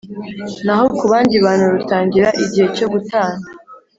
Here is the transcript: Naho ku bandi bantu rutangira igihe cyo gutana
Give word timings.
Naho 0.65 0.85
ku 0.97 1.03
bandi 1.11 1.35
bantu 1.45 1.65
rutangira 1.73 2.27
igihe 2.43 2.67
cyo 2.75 2.87
gutana 2.93 3.41